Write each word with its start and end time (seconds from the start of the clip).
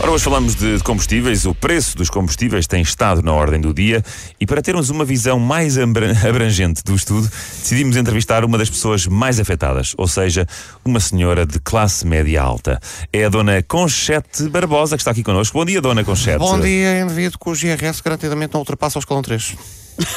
Ora, 0.00 0.12
hoje 0.12 0.22
falamos 0.22 0.54
de 0.54 0.78
combustíveis. 0.84 1.44
O 1.44 1.52
preço 1.54 1.96
dos 1.96 2.08
combustíveis 2.08 2.68
tem 2.68 2.80
estado 2.80 3.20
na 3.20 3.32
ordem 3.32 3.60
do 3.60 3.74
dia 3.74 4.02
e 4.40 4.46
para 4.46 4.62
termos 4.62 4.90
uma 4.90 5.04
visão 5.04 5.40
mais 5.40 5.76
abra- 5.76 6.12
abrangente 6.28 6.84
do 6.84 6.94
estudo, 6.94 7.28
decidimos 7.28 7.96
entrevistar 7.96 8.44
uma 8.44 8.56
das 8.56 8.70
pessoas 8.70 9.06
mais 9.08 9.40
afetadas, 9.40 9.94
ou 9.98 10.06
seja, 10.06 10.46
uma 10.84 11.00
senhora 11.00 11.44
de 11.44 11.58
classe 11.58 12.06
média 12.06 12.40
alta. 12.40 12.78
É 13.12 13.24
a 13.24 13.28
dona 13.28 13.60
Conchete 13.62 14.48
Barbosa 14.48 14.96
que 14.96 15.00
está 15.00 15.10
aqui 15.10 15.24
connosco. 15.24 15.58
Bom 15.58 15.64
dia, 15.64 15.80
dona 15.80 16.04
Conchete. 16.04 16.38
Bom 16.38 16.60
dia, 16.60 17.00
indivíduo 17.00 17.38
que 17.38 17.50
o 17.50 17.52
GRS 17.52 18.00
garantidamente 18.00 18.52
não 18.54 18.60
ultrapassa 18.60 18.98
o 18.98 19.00
escalão 19.00 19.22
3. 19.22 19.56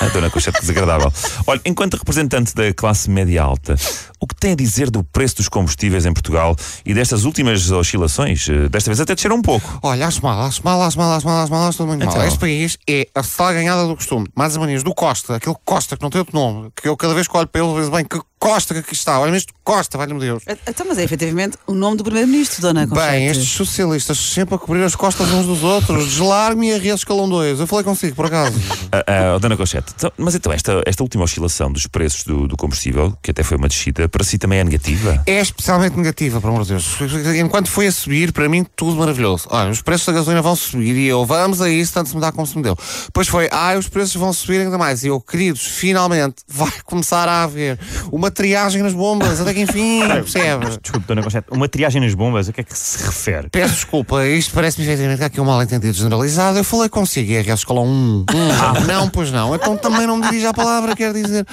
A 0.00 0.08
dona 0.08 0.30
Conchete 0.30 0.60
desagradável. 0.60 1.12
Olha, 1.46 1.60
enquanto 1.64 1.94
representante 1.96 2.54
da 2.54 2.72
classe 2.72 3.10
média 3.10 3.42
alta, 3.42 3.76
o 4.20 4.26
que 4.26 4.34
tem 4.34 4.52
a 4.52 4.56
dizer 4.56 4.90
do 4.90 5.04
preço 5.04 5.36
dos 5.36 5.48
combustíveis 5.48 6.06
em 6.06 6.12
Portugal 6.12 6.56
e 6.84 6.94
destas 6.94 7.24
últimas 7.24 7.70
oscilações? 7.70 8.48
Eh, 8.48 8.68
Desta 8.68 8.90
vez 8.90 9.00
até 9.00 9.14
desceram 9.14 9.36
um 9.36 9.42
pouco. 9.42 9.78
Olha, 9.82 10.06
acho 10.06 10.22
mal, 10.22 10.40
acho 10.42 10.62
mal, 10.64 10.80
acho 10.82 10.96
mal, 10.98 11.12
acho 11.16 11.26
mal, 11.26 11.42
acho 11.42 11.52
mal, 11.52 11.68
acho 11.68 11.78
tudo 11.78 11.88
muito 11.88 12.02
Então. 12.04 12.16
mal. 12.16 12.26
Este 12.26 12.38
país 12.38 12.78
é 12.88 13.08
a 13.14 13.22
sala 13.22 13.52
ganhada 13.54 13.86
do 13.86 13.96
costume. 13.96 14.26
Mais 14.34 14.52
as 14.52 14.58
manias 14.58 14.82
do 14.82 14.94
Costa, 14.94 15.36
aquele 15.36 15.56
Costa 15.64 15.96
que 15.96 16.02
não 16.02 16.10
tem 16.10 16.18
outro 16.20 16.34
nome, 16.34 16.70
que 16.74 16.88
eu 16.88 16.96
cada 16.96 17.14
vez 17.14 17.28
que 17.28 17.36
olho 17.36 17.46
para 17.46 17.62
ele 17.62 17.74
vejo 17.74 17.90
bem 17.90 18.04
que 18.04 18.20
Costa 18.46 18.74
que 18.74 18.80
aqui 18.80 18.94
está. 18.94 19.18
Olha, 19.18 19.36
este 19.36 19.52
Costa, 19.64 19.98
valha-me 19.98 20.20
Deus. 20.20 20.44
Então, 20.68 20.86
mas 20.88 20.98
é 20.98 21.02
efetivamente 21.02 21.58
o 21.66 21.74
nome 21.74 21.96
do 21.96 22.04
Primeiro-Ministro, 22.04 22.62
Dona 22.62 22.86
Conchete. 22.86 23.10
Bem, 23.10 23.26
estes 23.26 23.48
socialistas 23.48 24.16
sempre 24.18 24.54
a 24.54 24.58
cobrir 24.58 24.84
as 24.84 24.94
costas 24.94 25.28
uns 25.32 25.46
dos 25.46 25.64
outros. 25.64 26.06
Gelar-me 26.12 26.72
a 26.72 26.78
Ries 26.78 26.94
Escalão 26.94 27.28
2. 27.28 27.58
Eu 27.58 27.66
falei 27.66 27.84
consigo, 27.84 28.14
por 28.14 28.26
acaso. 28.26 28.56
Ah, 28.92 29.34
ah, 29.34 29.38
dona 29.38 29.56
Conchete, 29.56 29.92
então- 29.96 30.12
mas 30.16 30.34
então 30.36 30.52
esta, 30.52 30.80
esta 30.86 31.02
última 31.02 31.24
oscilação 31.24 31.70
dos 31.72 31.86
preços 31.88 32.22
do, 32.22 32.46
do 32.46 32.56
combustível, 32.56 33.12
que 33.20 33.32
até 33.32 33.42
foi 33.42 33.56
uma 33.56 33.68
descida, 33.68 34.08
para 34.08 34.22
si 34.22 34.38
também 34.38 34.60
é 34.60 34.64
negativa? 34.64 35.22
É 35.26 35.40
especialmente 35.40 35.96
negativa, 35.96 36.40
por 36.40 36.48
amor 36.48 36.62
de 36.62 36.68
Deus. 36.68 36.96
Enquanto 37.38 37.68
foi 37.68 37.88
a 37.88 37.92
subir, 37.92 38.32
para 38.32 38.48
mim, 38.48 38.64
tudo 38.76 38.96
maravilhoso. 38.96 39.48
Olha, 39.50 39.70
os 39.70 39.82
preços 39.82 40.06
da 40.06 40.12
gasolina 40.12 40.40
vão 40.40 40.54
subir 40.54 40.94
e 40.96 41.06
eu, 41.08 41.26
vamos 41.26 41.60
a 41.60 41.68
isso, 41.68 41.92
tanto 41.92 42.08
se 42.08 42.14
me 42.14 42.20
dá 42.20 42.30
como 42.30 42.46
se 42.46 42.56
me 42.56 42.62
deu. 42.62 42.76
Depois 43.06 43.26
foi, 43.28 43.48
ah, 43.50 43.74
os 43.76 43.88
preços 43.88 44.14
vão 44.14 44.32
subir 44.32 44.60
ainda 44.60 44.78
mais. 44.78 45.02
E 45.02 45.08
eu, 45.08 45.20
queridos, 45.20 45.62
finalmente 45.62 46.36
vai 46.48 46.72
começar 46.86 47.28
a 47.28 47.42
haver 47.42 47.78
uma 48.12 48.30
triagem 48.36 48.82
nas 48.82 48.92
bombas, 48.92 49.40
até 49.40 49.54
que 49.54 49.62
enfim, 49.62 50.00
percebe? 50.06 50.66
Desculpe, 50.80 51.06
Dona 51.06 51.22
Conchete, 51.22 51.46
uma 51.50 51.68
triagem 51.68 52.00
nas 52.00 52.14
bombas, 52.14 52.48
a 52.48 52.52
que 52.52 52.60
é 52.60 52.64
que 52.64 52.76
se 52.78 53.02
refere? 53.04 53.48
Peço 53.50 53.74
desculpa, 53.74 54.24
isto 54.26 54.52
parece-me 54.54 54.84
efetivamente 54.86 55.18
que 55.18 55.24
há 55.24 55.26
aqui 55.26 55.40
um 55.40 55.44
mal-entendido 55.44 55.94
generalizado. 55.96 56.58
Eu 56.58 56.64
falei 56.64 56.88
consigo, 56.88 57.32
IRS 57.32 57.60
Escola 57.60 57.80
1. 57.80 58.26
Ah, 58.30 58.80
não, 58.86 59.08
pois 59.08 59.30
não. 59.32 59.54
Então 59.54 59.76
também 59.76 60.06
não 60.06 60.18
me 60.18 60.26
dirija 60.28 60.50
a 60.50 60.54
palavra, 60.54 60.94
quer 60.94 61.12
dizer. 61.12 61.46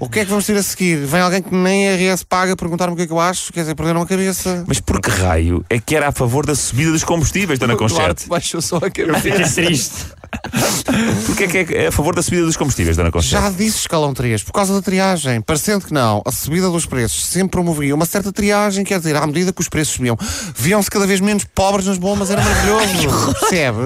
O 0.00 0.08
que 0.08 0.20
é 0.20 0.24
que 0.24 0.30
vamos 0.30 0.46
ter 0.46 0.56
a 0.56 0.62
seguir? 0.62 1.04
Vem 1.06 1.20
alguém 1.20 1.42
que 1.42 1.54
nem 1.54 1.86
IRS 1.86 2.24
paga 2.24 2.56
perguntar-me 2.56 2.94
o 2.94 2.96
que 2.96 3.02
é 3.02 3.06
que 3.06 3.12
eu 3.12 3.20
acho? 3.20 3.52
Quer 3.52 3.60
dizer, 3.60 3.74
perderam 3.74 4.00
a 4.00 4.06
cabeça. 4.06 4.64
Mas 4.66 4.80
por 4.80 5.00
que 5.00 5.10
raio 5.10 5.64
é 5.68 5.78
que 5.78 5.94
era 5.94 6.08
a 6.08 6.12
favor 6.12 6.46
da 6.46 6.54
subida 6.54 6.90
dos 6.92 7.04
combustíveis, 7.04 7.58
dona 7.58 7.76
Conchete? 7.76 8.28
baixou 8.28 8.60
só 8.62 8.76
a 8.78 8.90
cabeça. 8.90 9.20
Fiquei 9.20 9.44
triste. 9.44 10.06
Porquê 11.26 11.44
é 11.44 11.64
que 11.64 11.74
é 11.74 11.86
a 11.88 11.92
favor 11.92 12.14
da 12.14 12.22
subida 12.22 12.44
dos 12.44 12.56
combustíveis, 12.56 12.96
dona 12.96 13.10
Conchete? 13.10 13.32
Já 13.32 13.50
disse 13.50 13.78
escalão 13.78 14.12
3, 14.14 14.42
por 14.42 14.52
causa 14.52 14.72
da 14.74 14.82
triagem. 14.82 15.40
Parecendo 15.40 15.84
que 15.86 15.92
não, 15.92 16.11
a 16.26 16.32
subida 16.32 16.68
dos 16.68 16.84
preços 16.84 17.24
sempre 17.24 17.52
promovia 17.52 17.94
uma 17.94 18.04
certa 18.04 18.32
triagem, 18.32 18.84
quer 18.84 18.98
dizer, 18.98 19.16
à 19.16 19.26
medida 19.26 19.52
que 19.52 19.60
os 19.60 19.68
preços 19.68 19.94
subiam, 19.94 20.18
viam-se 20.56 20.90
cada 20.90 21.06
vez 21.06 21.20
menos 21.20 21.44
pobres 21.44 21.86
nas 21.86 21.96
bombas, 21.96 22.30
era 22.30 22.42
maravilhoso, 22.42 23.32
percebe? 23.40 23.78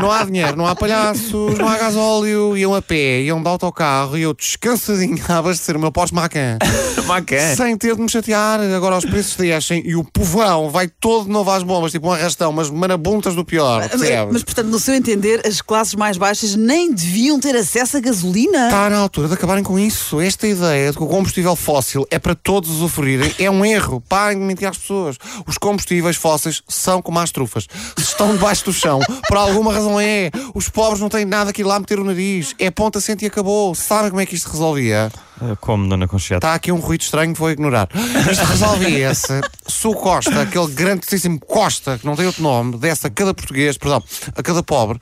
Não 0.00 0.10
há 0.10 0.24
dinheiro, 0.24 0.56
não 0.56 0.66
há 0.66 0.74
palhaços, 0.74 1.58
não 1.58 1.68
há 1.68 1.76
gasóleo, 1.78 2.56
iam 2.56 2.74
a 2.74 2.82
pé, 2.82 3.20
iam 3.22 3.42
de 3.42 3.48
autocarro 3.48 4.16
e 4.16 4.22
eu 4.22 4.34
descansadinho 4.34 5.22
a 5.28 5.38
abastecer 5.38 5.76
o 5.76 5.80
meu 5.80 5.92
Porsche 5.92 6.14
Macan. 6.14 6.58
Macan. 7.06 7.56
Sem 7.56 7.76
ter 7.76 7.94
de 7.96 8.00
me 8.02 8.08
chatear, 8.08 8.60
agora 8.60 8.96
os 8.96 9.04
preços 9.04 9.36
descem 9.36 9.82
e 9.84 9.94
o 9.96 10.04
povão 10.04 10.70
vai 10.70 10.88
todo 10.88 11.24
de 11.24 11.30
novo 11.30 11.50
às 11.50 11.62
bombas, 11.62 11.92
tipo 11.92 12.08
um 12.08 12.12
arrastão, 12.12 12.52
mas 12.52 12.70
marabuntas 12.70 13.34
do 13.34 13.44
pior, 13.44 13.80
Mas, 13.82 14.00
percebe? 14.00 14.32
mas, 14.32 14.42
portanto, 14.42 14.68
no 14.68 14.78
seu 14.78 14.94
entender, 14.94 15.46
as 15.46 15.60
classes 15.60 15.94
mais 15.94 16.16
baixas 16.16 16.54
nem 16.54 16.92
deviam 16.92 17.38
ter 17.40 17.54
acesso 17.56 17.96
a 17.96 18.00
gasolina? 18.00 18.66
Está 18.66 18.88
na 18.90 18.98
altura 18.98 19.28
de 19.28 19.34
acabarem 19.34 19.62
com 19.64 19.78
isso. 19.78 20.20
Esta 20.20 20.46
ideia 20.46 20.90
de 20.90 20.96
que 20.96 21.02
o 21.02 21.06
combustível 21.06 21.54
fóssil 21.56 22.06
é 22.10 22.18
para 22.18 22.34
todos 22.34 22.70
usufruírem 22.70 23.34
é 23.38 23.50
um 23.50 23.64
erro. 23.64 24.02
Parem 24.08 24.38
de 24.38 24.44
mentir 24.44 24.68
às 24.68 24.78
pessoas. 24.78 25.16
Os 25.46 25.58
combustíveis 25.58 26.16
fósseis 26.16 26.62
são 26.68 27.02
como 27.02 27.18
as 27.18 27.30
trufas. 27.30 27.66
Se 27.96 28.04
estão 28.04 28.32
debaixo 28.32 28.64
do 28.64 28.72
chão, 28.72 29.00
por 29.28 29.36
alguma 29.36 29.72
razão 29.72 29.91
é. 30.00 30.30
Os 30.54 30.68
pobres 30.68 31.00
não 31.00 31.08
têm 31.08 31.24
nada 31.24 31.52
que 31.52 31.62
ir 31.62 31.64
lá 31.64 31.78
meter 31.78 31.98
o 31.98 32.04
nariz. 32.04 32.54
É 32.58 32.70
ponta 32.70 33.00
sente 33.00 33.24
e 33.24 33.28
acabou. 33.28 33.74
Sabem 33.74 34.10
como 34.10 34.20
é 34.20 34.26
que 34.26 34.34
isto 34.34 34.50
resolvia? 34.50 35.10
Ah, 35.40 35.56
Como, 35.60 35.88
Dona 35.88 36.06
Conchete? 36.06 36.36
Está 36.36 36.54
aqui 36.54 36.70
um 36.70 36.78
ruído 36.78 37.02
estranho 37.02 37.34
vou 37.34 37.50
ignorar. 37.50 37.88
Isto 38.30 38.44
resolvia-se 38.44 39.40
se 39.66 39.86
o 39.86 39.94
Costa, 39.94 40.42
aquele 40.42 40.68
grandíssimo 40.68 41.40
Costa, 41.40 41.98
que 41.98 42.06
não 42.06 42.14
tem 42.14 42.26
outro 42.26 42.42
nome, 42.42 42.76
desse 42.78 43.06
a 43.06 43.10
cada 43.10 43.34
português, 43.34 43.76
perdão, 43.76 44.02
a 44.36 44.42
cada 44.42 44.62
pobre. 44.62 44.98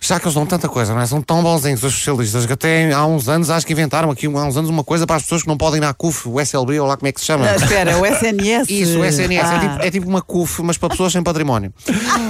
Já 0.00 0.18
que 0.18 0.26
eles 0.26 0.34
dão 0.34 0.46
tanta 0.46 0.68
coisa, 0.68 0.94
não 0.94 1.00
é? 1.00 1.06
São 1.06 1.20
tão 1.20 1.42
bonzinhos 1.42 1.82
os 1.82 1.94
socialistas 1.94 2.46
que 2.46 2.52
até 2.52 2.92
há 2.92 3.04
uns 3.06 3.28
anos 3.28 3.50
acho 3.50 3.66
que 3.66 3.72
inventaram 3.72 4.10
aqui 4.10 4.26
há 4.26 4.28
uns 4.28 4.56
anos 4.56 4.70
uma 4.70 4.84
coisa 4.84 5.06
para 5.06 5.16
as 5.16 5.22
pessoas 5.22 5.42
que 5.42 5.48
não 5.48 5.56
podem 5.56 5.80
ir 5.80 5.84
à 5.84 5.92
CUF, 5.92 6.28
o 6.28 6.40
SLB 6.40 6.78
ou 6.80 6.86
lá 6.86 6.96
como 6.96 7.08
é 7.08 7.12
que 7.12 7.20
se 7.20 7.26
chama. 7.26 7.46
Ah, 7.48 7.56
espera, 7.56 7.98
o 7.98 8.06
SNS. 8.06 8.70
Isso, 8.70 8.98
o 8.98 9.04
SNS. 9.04 9.44
Ah. 9.44 9.54
É, 9.54 9.60
tipo, 9.60 9.84
é 9.86 9.90
tipo 9.90 10.08
uma 10.08 10.22
CUF, 10.22 10.62
mas 10.62 10.78
para 10.78 10.90
pessoas 10.90 11.12
sem 11.12 11.22
património. 11.22 11.72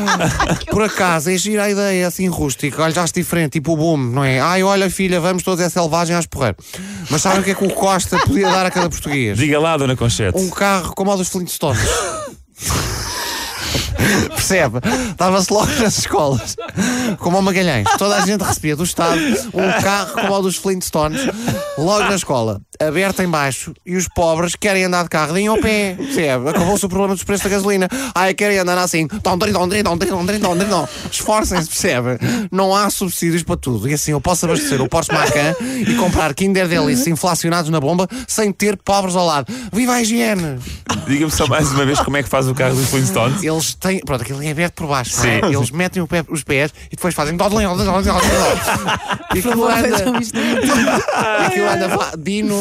Por 0.71 0.83
acaso, 0.83 1.31
é 1.31 1.37
gira 1.37 1.65
a 1.65 1.71
ideia 1.71 2.07
assim 2.07 2.29
rústica, 2.29 2.83
olha, 2.83 2.93
já 2.93 3.05
diferente, 3.05 3.53
tipo 3.53 3.73
o 3.73 3.77
boom, 3.77 3.97
não 3.97 4.25
é? 4.25 4.41
Ai, 4.41 4.63
olha, 4.63 4.91
filha, 4.91 5.21
vamos 5.21 5.43
todos 5.43 5.65
é 5.65 5.69
selvagem 5.69 6.15
às 6.15 6.27
porrer. 6.27 6.55
Mas 7.11 7.23
sabem 7.23 7.41
o 7.41 7.43
que 7.43 7.51
é 7.51 7.55
que 7.55 7.65
o 7.65 7.71
Costa 7.71 8.19
podia 8.19 8.51
dar 8.51 8.67
a 8.67 8.71
cada 8.71 8.89
português? 8.89 9.39
Diga 9.39 9.59
lá, 9.59 9.77
dona 9.77 9.97
Conchete. 9.97 10.39
Um 10.39 10.51
carro 10.51 10.95
como 10.95 11.11
o 11.11 11.17
dos 11.17 11.29
Flintstones. 11.29 11.81
Percebe? 14.29 14.81
Dava-se 15.17 15.53
logo 15.53 15.71
nas 15.81 15.99
escolas, 15.99 16.57
como 17.19 17.37
ao 17.37 17.43
Magalhães. 17.43 17.89
Toda 17.99 18.17
a 18.17 18.27
gente 18.27 18.43
recebia 18.43 18.77
do 18.77 18.85
Estado 18.85 19.21
um 19.55 19.83
carro 19.83 20.13
como 20.13 20.33
o 20.35 20.43
dos 20.43 20.57
Flintstones, 20.57 21.23
logo 21.79 22.05
na 22.05 22.15
escola, 22.15 22.61
aberto 22.81 23.21
em 23.23 23.29
baixo, 23.29 23.73
e 23.85 23.97
os 23.97 24.09
pobres 24.09 24.55
querem 24.57 24.85
andar 24.85 25.03
de 25.05 25.09
carro, 25.09 25.33
deem 25.35 25.47
ao 25.47 25.59
pé. 25.59 25.95
Percebe? 25.97 26.49
Acabou-se 26.49 26.85
o 26.85 26.89
problema 26.89 27.15
dos 27.15 27.25
preços 27.25 27.45
da 27.45 27.51
gasolina. 27.51 27.89
Ai, 28.15 28.35
querem 28.35 28.59
andar 28.59 28.79
assim. 28.79 29.07
Esforcem-se, 31.11 31.69
percebe? 31.69 32.19
Não 32.51 32.75
há 32.75 32.89
subsídios 32.91 33.43
para 33.43 33.57
tudo. 33.57 33.89
E 33.89 33.95
assim 33.95 34.13
eu 34.13 34.21
posso 34.21 34.45
abastecer 34.47 34.81
o 34.81 34.89
Porsche 34.89 35.13
Macan 35.13 35.55
e 35.87 35.95
comprar 35.95 36.35
Kinder 36.35 36.69
Delice 36.69 37.11
inflacionados 37.11 37.71
na 37.71 37.81
bomba 37.81 38.09
sem 38.27 38.53
ter 38.53 38.77
pobres 38.77 39.17
ao 39.17 39.27
lado. 39.27 39.53
Viva 39.73 39.95
a 39.95 40.03
higiene! 40.03 40.59
Diga-me 41.07 41.31
só 41.31 41.47
mais 41.47 41.71
uma 41.71 41.85
vez 41.87 42.01
como 42.01 42.17
é 42.17 42.23
que 42.23 42.29
faz 42.29 42.49
o 42.49 42.55
carro 42.55 42.75
dos 42.75 42.89
Flintstones. 42.91 43.43
Eles 43.43 43.75
têm. 43.75 44.01
Pronto, 44.01 44.23
aquilo 44.23 44.43
é 44.43 44.51
aberto 44.51 44.75
por 44.75 44.89
baixo. 44.89 45.17
não 45.19 45.25
é? 45.25 45.41
Sim. 45.41 45.55
Eles 45.57 45.71
metem 45.71 46.03
o 46.03 46.07
pé- 46.07 46.25
os 46.29 46.43
pés 46.43 46.73
e 46.91 46.97
depois 46.97 47.15
fazem. 47.15 47.37
E 49.35 49.39
aquilo 49.39 49.65
anda. 49.69 49.89
e 49.93 51.47
aquilo 51.47 51.69
anda. 51.69 51.89
vá, 51.89 52.13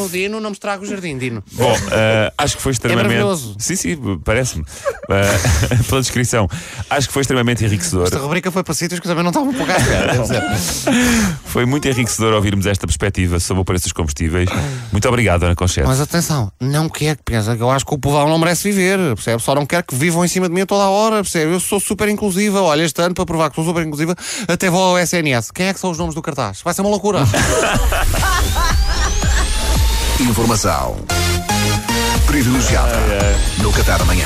Dino, 0.08 0.36
Dino, 0.36 0.40
não 0.40 0.50
me 0.50 0.54
estraga 0.54 0.82
o 0.82 0.86
jardim, 0.86 1.16
Dino. 1.18 1.42
Bom, 1.52 1.76
ah, 1.90 2.32
acho 2.38 2.56
que 2.56 2.62
foi 2.62 2.72
extremamente. 2.72 3.06
maravilhoso. 3.06 3.56
sim, 3.58 3.76
sim, 3.76 4.18
parece-me. 4.24 4.64
Ah, 5.10 5.84
pela 5.88 6.00
descrição. 6.00 6.48
Acho 6.90 7.06
que 7.08 7.12
foi 7.12 7.22
extremamente 7.22 7.64
enriquecedor. 7.64 8.04
Esta 8.04 8.18
rubrica 8.18 8.50
foi 8.50 8.62
para 8.62 8.74
sítios 8.74 9.00
que 9.00 9.06
também 9.06 9.22
não 9.22 9.30
estavam 9.30 9.52
dizer. 9.52 10.42
Foi 11.44 11.64
muito 11.64 11.88
enriquecedor 11.88 12.34
ouvirmos 12.34 12.66
esta 12.66 12.86
perspectiva 12.86 13.40
sobre 13.40 13.62
o 13.62 13.64
preço 13.64 13.84
dos 13.84 13.92
combustíveis. 13.92 14.48
Muito 14.92 15.08
obrigado, 15.08 15.40
Dona 15.40 15.54
Conchete. 15.54 15.86
Mas 15.86 16.00
atenção, 16.00 16.52
não 16.60 16.88
quer 16.88 17.16
que 17.16 17.22
pensa 17.22 17.56
que 17.56 17.62
eu 17.62 17.70
acho 17.70 17.86
que 17.86 17.94
o 17.94 17.98
povão 17.98 18.28
não 18.28 18.38
merece 18.38 18.64
viver, 18.64 18.98
percebe? 19.14 19.42
Só 19.42 19.54
não 19.54 19.64
quer 19.64 19.82
que 19.82 19.94
vivam 19.94 20.24
em 20.24 20.28
cima 20.28 20.48
de 20.48 20.54
mim 20.54 20.62
a 20.62 20.66
toda 20.66 20.84
a 20.84 20.90
hora, 20.90 21.16
percebe? 21.16 21.52
Eu 21.52 21.60
sou 21.60 21.80
super 21.80 22.08
inclusiva. 22.08 22.60
Olha, 22.60 22.82
este 22.82 23.00
ano, 23.00 23.14
para 23.14 23.24
provar 23.24 23.48
que 23.48 23.56
sou 23.56 23.64
super 23.64 23.84
inclusiva, 23.86 24.14
até 24.46 24.68
vou 24.68 24.82
ao 24.82 24.98
SNS. 24.98 25.50
Quem 25.50 25.66
é 25.66 25.74
que 25.74 25.80
são 25.80 25.90
os 25.90 25.98
nomes 25.98 26.14
do 26.14 26.20
cartaz? 26.20 26.60
Vai 26.62 26.74
ser 26.74 26.82
uma 26.82 26.90
loucura. 26.90 27.20
Informação 30.20 30.96
privilegiada 32.26 32.96
no 33.58 33.70
Qatar 33.72 34.00
amanhã. 34.02 34.24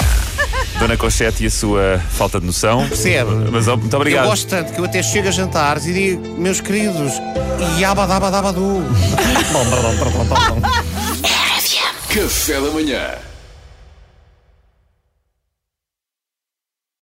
Dona 0.79 0.97
Conchete 0.97 1.45
e 1.45 1.47
a 1.47 1.51
sua 1.51 2.01
falta 2.11 2.41
de 2.41 2.47
noção. 2.47 2.87
Percebe? 2.89 3.31
Mas 3.51 3.69
ó, 3.69 3.77
muito 3.77 3.93
Eu 3.93 3.99
obrigado. 3.99 4.27
gosto 4.27 4.49
tanto 4.49 4.73
que 4.73 4.81
eu 4.81 4.85
até 4.85 5.03
chego 5.03 5.29
a 5.29 5.31
jantares 5.31 5.87
e 5.87 5.93
digo, 5.93 6.41
meus 6.41 6.61
queridos, 6.61 7.13
yabadabadabadu. 7.79 8.83
Café 12.09 12.55
da 12.61 12.71
manhã. 12.71 13.11